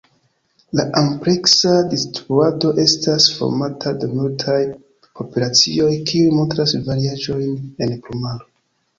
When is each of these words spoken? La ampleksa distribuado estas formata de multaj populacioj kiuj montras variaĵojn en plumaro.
La 0.77 0.83
ampleksa 0.99 1.73
distribuado 1.89 2.71
estas 2.83 3.27
formata 3.33 3.93
de 4.03 4.09
multaj 4.13 4.55
populacioj 5.19 5.91
kiuj 6.13 6.33
montras 6.39 6.73
variaĵojn 6.89 7.53
en 7.87 7.93
plumaro. 8.09 8.49